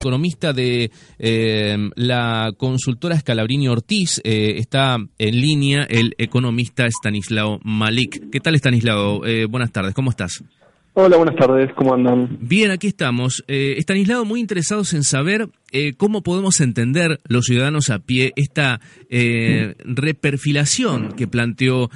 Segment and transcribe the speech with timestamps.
[0.00, 4.18] economista de eh, la consultora Scalabrini Ortiz.
[4.24, 8.30] Eh, está en línea el economista Stanislao Malik.
[8.32, 9.26] ¿Qué tal, Stanislao?
[9.26, 10.42] Eh, buenas tardes, ¿cómo estás?
[10.94, 12.38] Hola, buenas tardes, ¿cómo andan?
[12.40, 13.44] Bien, aquí estamos.
[13.46, 15.48] Stanislao, muy interesados en saber
[15.98, 21.90] cómo podemos entender los ciudadanos a pie esta reperfilación que planteó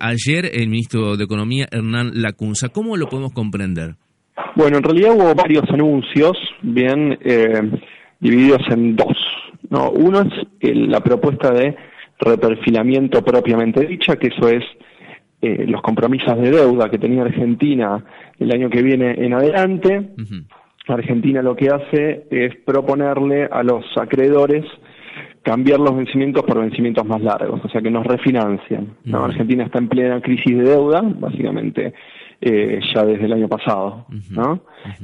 [0.00, 2.70] ayer el ministro de Economía, Hernán Lacunza.
[2.70, 3.96] ¿Cómo lo podemos comprender?
[4.54, 7.62] Bueno, en realidad hubo varios anuncios, bien eh,
[8.20, 9.16] divididos en dos.
[9.70, 9.90] ¿no?
[9.90, 10.22] Uno
[10.60, 11.76] es la propuesta de
[12.18, 14.64] reperfilamiento propiamente dicha, que eso es
[15.40, 18.04] eh, los compromisos de deuda que tenía Argentina
[18.38, 20.10] el año que viene en adelante.
[20.88, 24.64] Argentina lo que hace es proponerle a los acreedores
[25.42, 28.96] cambiar los vencimientos por vencimientos más largos, o sea que nos refinancian.
[29.04, 29.24] ¿no?
[29.24, 31.94] Argentina está en plena crisis de deuda, básicamente
[32.40, 34.60] eh, ya desde el año pasado, ¿no?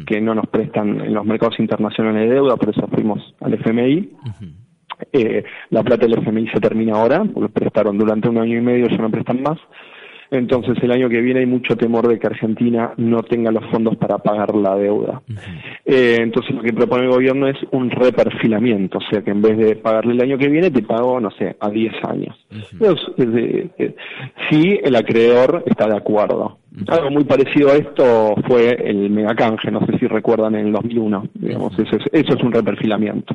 [0.06, 4.12] Que no nos prestan en los mercados internacionales de deuda, por eso fuimos al FMI.
[5.12, 8.88] Eh, la plata del FMI se termina ahora, porque prestaron durante un año y medio,
[8.88, 9.58] ya no prestan más.
[10.30, 13.96] Entonces el año que viene hay mucho temor de que Argentina no tenga los fondos
[13.96, 15.22] para pagar la deuda.
[15.84, 19.56] Eh, entonces lo que propone el gobierno es un reperfilamiento, o sea que en vez
[19.58, 22.46] de pagarle el año que viene te pago, no sé, a 10 años.
[24.50, 26.58] si el acreedor está de acuerdo.
[26.88, 31.28] Algo muy parecido a esto fue el megacanje, no sé si recuerdan en el 2001,
[31.34, 33.34] digamos, eso es, eso es un reperfilamiento.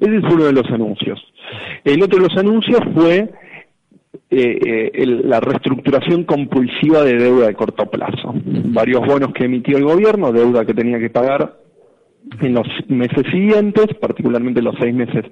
[0.00, 1.20] Ese es uno de los anuncios.
[1.84, 3.30] El otro de los anuncios fue
[4.30, 8.34] eh, eh la reestructuración compulsiva de deuda de corto plazo.
[8.34, 11.56] Varios bonos que emitió el gobierno, deuda que tenía que pagar
[12.40, 15.24] en los meses siguientes, particularmente los seis meses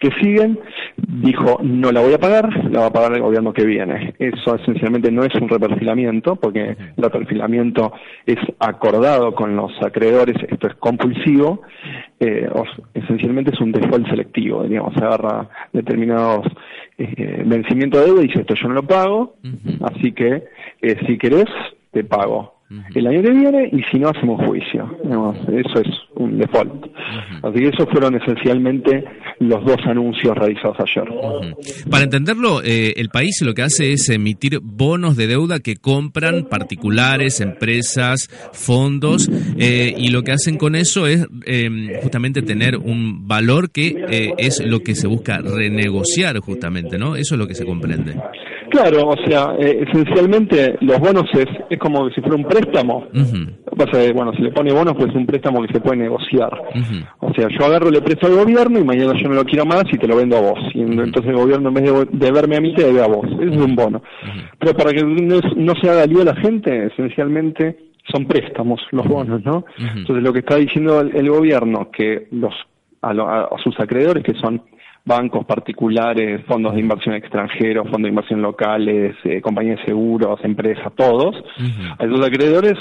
[0.00, 0.58] que siguen,
[0.96, 4.14] dijo no la voy a pagar, la va a pagar el gobierno que viene.
[4.18, 7.92] Eso esencialmente no es un reperfilamiento, porque el reperfilamiento
[8.26, 11.62] es acordado con los acreedores, esto es compulsivo,
[12.20, 12.48] eh,
[12.94, 16.46] esencialmente es un default selectivo, digamos, se agarra determinados
[16.98, 19.36] eh, vencimientos de deuda y dice esto yo no lo pago,
[19.82, 20.44] así que
[20.82, 21.46] eh, si querés
[21.90, 22.53] te pago
[22.94, 24.88] el año que viene y si no hacemos juicio.
[25.48, 26.86] eso es un default.
[27.42, 29.04] Así que esos fueron esencialmente
[29.40, 31.04] los dos anuncios realizados ayer.
[31.90, 36.44] Para entenderlo, eh, el país lo que hace es emitir bonos de deuda que compran
[36.44, 43.26] particulares, empresas, fondos, eh, y lo que hacen con eso es em, justamente tener un
[43.26, 47.16] valor que eh, es lo que se busca renegociar justamente, ¿no?
[47.16, 48.14] Eso es lo que se comprende.
[48.74, 53.06] Claro, o sea, esencialmente los bonos es, es como si fuera un préstamo.
[53.12, 56.60] bueno, si le pone bonos, pues es un préstamo que se puede negociar.
[57.20, 59.84] O sea, yo agarro, le presto al gobierno y mañana yo no lo quiero más
[59.92, 60.58] y te lo vendo a vos.
[60.74, 63.24] Y entonces el gobierno en vez de, verme a mí te debe a vos.
[63.26, 64.02] Eso es un bono.
[64.58, 67.78] Pero para que no, se haga lío a la gente, esencialmente
[68.12, 69.64] son préstamos los bonos, ¿no?
[69.78, 72.52] Entonces lo que está diciendo el, gobierno, que los
[73.02, 74.62] a sus acreedores, que son
[75.04, 80.92] bancos particulares, fondos de inversión extranjeros, fondos de inversión locales, eh, compañías de seguros, empresas,
[80.96, 81.36] todos.
[81.98, 82.74] A esos acreedores,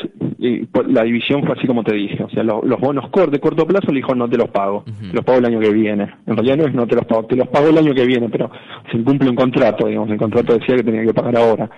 [0.88, 2.24] la división fue así como te dije.
[2.24, 5.26] O sea, los bonos de corto plazo le dijo no te los pago, te los
[5.26, 6.14] pago el año que viene.
[6.26, 8.30] En realidad no es no te los pago, te los pago el año que viene,
[8.30, 8.50] pero
[8.90, 11.70] se incumple un contrato, digamos, el contrato decía que tenía que pagar ahora.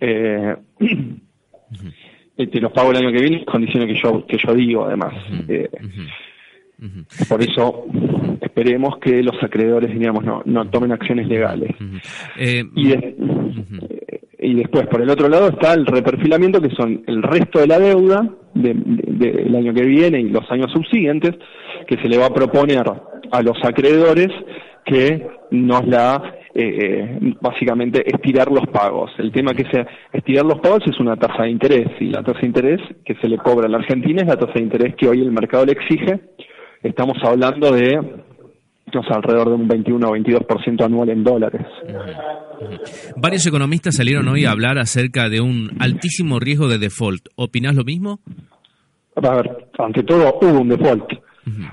[2.38, 5.14] Eh, te los pago el año que viene, condiciones que yo, que yo digo además.
[5.48, 5.70] Eh,
[7.28, 7.86] por eso
[8.40, 11.74] esperemos que los acreedores, digamos, no, no tomen acciones legales.
[12.38, 12.92] Eh, y,
[14.38, 17.78] y, después, por el otro lado, está el reperfilamiento, que son el resto de la
[17.78, 21.34] deuda del año que viene y los años subsiguientes,
[21.86, 22.84] que se le va a proponer
[23.30, 24.28] a los acreedores
[24.84, 29.10] que nos la eh, eh, básicamente estirar los pagos.
[29.18, 32.40] El tema que sea estirar los pagos es una tasa de interés y la tasa
[32.40, 35.06] de interés que se le cobra a la Argentina es la tasa de interés que
[35.06, 36.18] hoy el mercado le exige
[36.82, 37.98] estamos hablando de
[39.10, 41.66] alrededor de un 21 o 22% anual en dólares.
[43.16, 47.28] Varios economistas salieron hoy a hablar acerca de un altísimo riesgo de default.
[47.36, 48.20] ¿Opinás lo mismo?
[49.16, 51.12] A ver, ante todo hubo un default.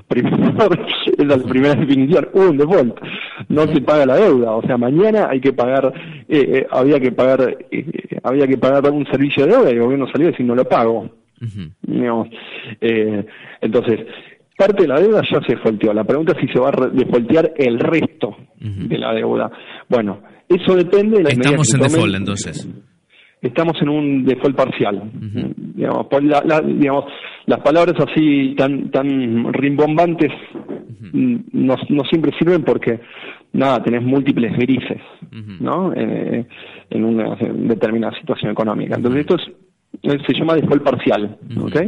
[0.08, 0.70] Primero,
[1.18, 3.00] es la primera definición, hubo un default.
[3.50, 5.92] No se paga la deuda, o sea, mañana hay que pagar,
[6.30, 9.82] eh, eh, había que pagar, eh, había que pagar un servicio de deuda y el
[9.82, 11.10] gobierno salió a decir no lo pago.
[13.62, 14.00] entonces,
[14.58, 15.94] parte de la deuda ya se defaulteó.
[15.94, 19.52] La pregunta es si se va a defaultear el resto de la deuda.
[19.90, 22.70] Bueno, eso depende de la Estamos en default entonces.
[23.42, 25.12] Estamos en un default parcial.
[25.14, 26.08] digamos,
[26.80, 27.06] digamos,
[27.46, 30.32] las palabras así tan, tan rimbombantes
[31.12, 33.02] no, no, siempre sirven porque,
[33.52, 35.02] nada, tenés múltiples grises,
[35.60, 35.94] ¿no?
[35.94, 36.46] Eh,
[36.90, 38.96] en una determinada situación económica.
[38.96, 41.82] Entonces esto es, se llama default parcial, ¿ok?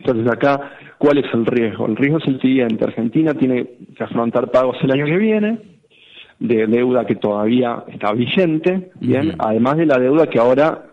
[0.00, 1.86] Entonces acá, ¿cuál es el riesgo?
[1.86, 5.58] El riesgo es el siguiente, Argentina tiene que afrontar pagos el año que viene
[6.38, 10.86] de deuda que todavía está vigente, bien, además de la deuda que ahora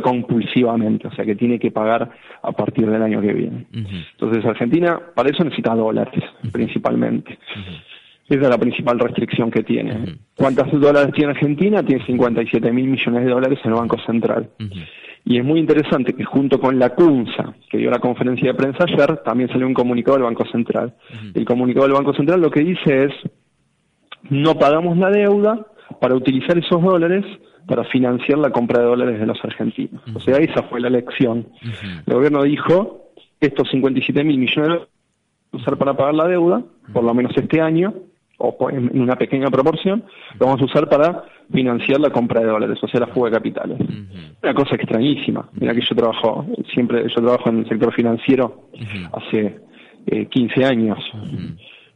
[0.00, 2.10] compulsivamente, o sea que tiene que pagar
[2.42, 3.66] a partir del año que viene.
[3.72, 6.22] Entonces Argentina para eso necesita dólares
[6.52, 7.38] principalmente.
[8.28, 10.16] Esa es la principal restricción que tiene.
[10.36, 11.82] ¿Cuántos dólares tiene Argentina?
[11.82, 14.48] Tiene 57 mil millones de dólares en el Banco Central.
[15.24, 18.84] Y es muy interesante que junto con la CUNSA, que dio la conferencia de prensa
[18.84, 20.94] ayer, también salió un comunicado del Banco Central.
[21.34, 23.12] El comunicado del Banco Central lo que dice es,
[24.30, 25.66] no pagamos la deuda
[26.00, 27.24] para utilizar esos dólares
[27.66, 30.02] para financiar la compra de dólares de los argentinos.
[30.14, 31.46] O sea, esa fue la elección.
[32.06, 34.88] El gobierno dijo, estos 57 mil millones de dólares
[35.52, 37.94] usar para pagar la deuda, por lo menos este año,
[38.42, 40.04] o en una pequeña proporción,
[40.38, 43.36] lo vamos a usar para financiar la compra de dólares, o sea, la fuga de
[43.36, 43.78] capitales.
[44.42, 45.48] Una cosa extrañísima.
[45.52, 48.68] Mira que yo trabajo, siempre, yo trabajo en el sector financiero
[49.12, 49.60] hace
[50.28, 50.98] 15 eh, años.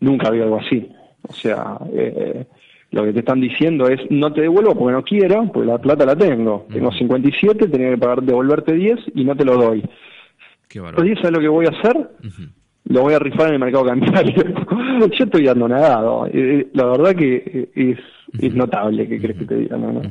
[0.01, 0.89] Nunca había algo así.
[1.29, 2.47] O sea, eh,
[2.93, 6.07] lo que te están diciendo es, no te devuelvo porque no quiero, porque la plata
[6.07, 6.67] la tengo.
[6.73, 9.83] Tengo 57, tenía que pagar, devolverte 10 y no te lo doy.
[10.69, 12.11] Qué ¿sabes lo que voy a hacer?
[12.87, 14.44] Lo voy a rifar en el mercado cambiario.
[15.19, 16.27] Yo estoy dando nadado.
[16.33, 17.99] Eh, la verdad que es
[18.38, 19.77] es notable, que crees que te diga?
[19.77, 20.03] No,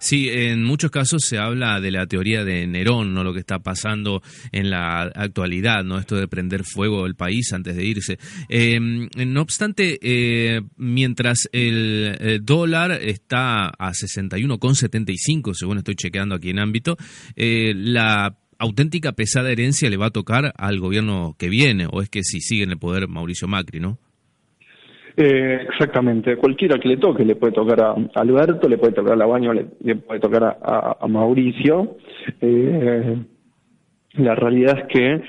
[0.00, 3.24] Sí, en muchos casos se habla de la teoría de Nerón, ¿no?
[3.24, 4.22] Lo que está pasando
[4.52, 5.98] en la actualidad, ¿no?
[5.98, 8.18] Esto de prender fuego el país antes de irse.
[8.48, 16.58] Em, no obstante, eh, mientras el, dólar está a 61,75, según estoy chequeando aquí en
[16.58, 16.96] ámbito,
[17.36, 22.08] eh, la auténtica pesada herencia le va a tocar al gobierno que viene, o es
[22.08, 23.98] que si sigue en el poder Mauricio Macri, ¿no?
[25.16, 29.16] Eh, exactamente, cualquiera que le toque, le puede tocar a Alberto, le puede tocar a
[29.16, 31.96] Labaño, le, puede tocar a, Mauricio.
[32.40, 33.16] Eh,
[34.14, 35.22] la realidad es que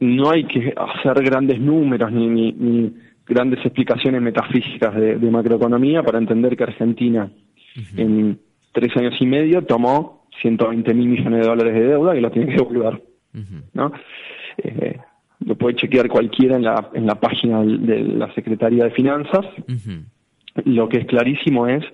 [0.00, 2.94] no hay que hacer grandes números ni, ni,
[3.26, 7.28] grandes explicaciones metafísicas de, macroeconomía para entender que Argentina
[7.96, 8.38] en
[8.72, 12.48] tres años y medio tomó 120 mil millones de dólares de deuda y lo tiene
[12.48, 13.02] que devolver.
[13.74, 13.92] ¿no?
[14.58, 14.98] Eh,
[15.40, 19.44] lo puede chequear cualquiera en la, en la página de la Secretaría de Finanzas.
[20.64, 21.84] Lo que es clarísimo es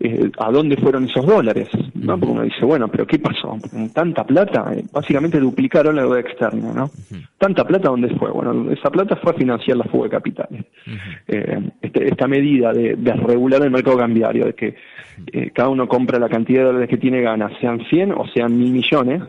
[0.00, 1.68] eh, a dónde fueron esos dólares,
[2.02, 2.18] ¿no?
[2.18, 3.56] Porque uno dice, bueno, pero ¿qué pasó?
[3.94, 6.90] Tanta plata, eh, básicamente duplicaron la deuda externa, ¿no?
[7.38, 8.30] Tanta plata, ¿dónde fue?
[8.30, 10.64] Bueno, esa plata fue a financiar la fuga de capitales.
[11.28, 14.74] Eh, este, esta medida de, de, regular el mercado cambiario, de que
[15.52, 18.72] cada uno compra la cantidad de dólares que tiene ganas, sean 100 o sean mil
[18.72, 19.22] millones,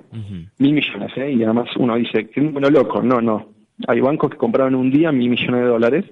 [0.57, 1.31] mil millones, ¿eh?
[1.31, 3.49] Y además uno dice, número loco, no, no.
[3.87, 6.05] Hay bancos que compraban un día mil millones de dólares.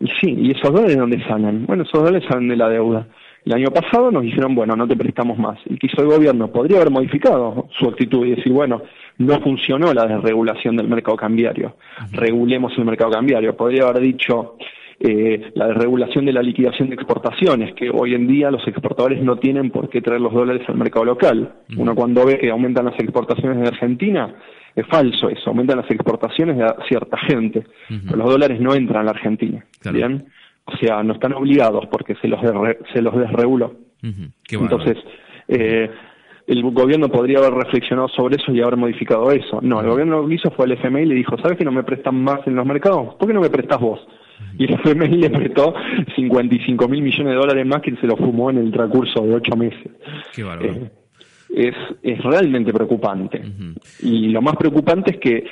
[0.00, 1.66] Y sí, ¿y esos dólares de dónde salen?
[1.66, 3.06] Bueno, esos dólares salen de la deuda.
[3.44, 5.58] El año pasado nos dijeron, bueno, no te prestamos más.
[5.66, 8.82] Y quiso el gobierno, podría haber modificado su actitud y decir, bueno,
[9.18, 11.76] no funcionó la desregulación del mercado cambiario,
[12.12, 13.56] regulemos el mercado cambiario.
[13.56, 14.56] Podría haber dicho
[15.00, 19.36] eh, la desregulación de la liquidación de exportaciones, que hoy en día los exportadores no
[19.36, 21.52] tienen por qué traer los dólares al mercado local.
[21.76, 24.32] Uno cuando ve que aumentan las exportaciones de Argentina,
[24.76, 29.10] es falso eso, aumentan las exportaciones de cierta gente, los dólares no entran a la
[29.10, 30.24] Argentina, ¿bien?
[30.64, 32.40] O sea, no están obligados porque se los,
[32.92, 33.74] se los desreguló.
[34.50, 34.96] Entonces,
[35.48, 35.90] eh,
[36.46, 39.60] el gobierno podría haber reflexionado sobre eso y haber modificado eso.
[39.62, 41.72] No, el gobierno lo que hizo fue al FMI y le dijo, ¿sabes que no
[41.72, 43.14] me prestan más en los mercados?
[43.14, 44.00] ¿Por qué no me prestas vos?
[44.58, 45.74] Y el FMI le prestó
[46.16, 49.56] 55 mil millones de dólares más que se lo fumó en el transcurso de ocho
[49.56, 49.90] meses.
[50.34, 50.90] Qué bárbaro
[51.54, 53.42] es, es realmente preocupante.
[54.00, 55.44] Y lo más preocupante es que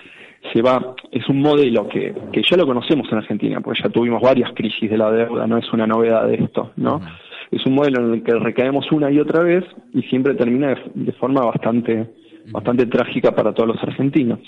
[0.52, 4.22] se va, es un modelo que, que ya lo conocemos en Argentina, porque ya tuvimos
[4.22, 7.00] varias crisis de la deuda, no es una novedad de esto, ¿no?
[7.50, 11.12] Es un modelo en el que recaemos una y otra vez y siempre termina de,
[11.12, 12.08] forma bastante,
[12.52, 14.38] bastante trágica para todos los argentinos.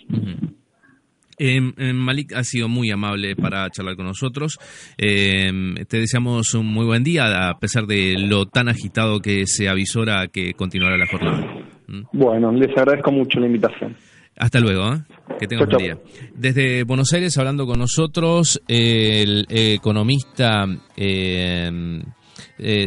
[1.39, 4.59] Em, em, Malik ha sido muy amable para charlar con nosotros.
[4.97, 9.69] Em, te deseamos un muy buen día, a pesar de lo tan agitado que se
[9.69, 11.41] avisora que continuará la jornada.
[11.89, 12.03] ¿Mm?
[12.13, 13.97] Bueno, les agradezco mucho la invitación.
[14.37, 15.03] Hasta luego, ¿eh?
[15.39, 15.99] que tengan buen día.
[16.35, 21.71] Desde Buenos Aires, hablando con nosotros, el economista eh,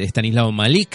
[0.07, 0.89] Stanislao Malik.